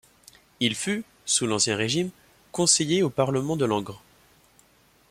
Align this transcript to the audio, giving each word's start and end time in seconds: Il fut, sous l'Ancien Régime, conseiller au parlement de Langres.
Il 0.59 0.73
fut, 0.73 1.03
sous 1.27 1.45
l'Ancien 1.45 1.75
Régime, 1.77 2.09
conseiller 2.51 3.03
au 3.03 3.11
parlement 3.11 3.55
de 3.55 3.65
Langres. 3.65 4.01